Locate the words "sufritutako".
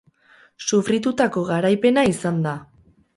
0.69-1.43